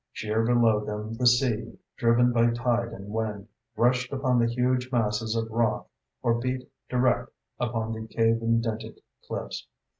Sheer 0.13 0.43
below 0.43 0.83
them 0.83 1.13
the 1.13 1.27
sea, 1.27 1.77
driven 1.95 2.31
by 2.31 2.49
tide 2.49 2.87
and 2.91 3.09
wind, 3.11 3.47
rushed 3.75 4.11
upon 4.11 4.39
the 4.39 4.47
huge 4.51 4.91
masses 4.91 5.35
of 5.35 5.47
rock 5.51 5.87
or 6.23 6.39
beat 6.41 6.67
direct 6.89 7.29
upon 7.59 7.93
the 7.93 8.07
cave 8.07 8.41
indented 8.41 8.99
cliffs. 9.27 9.67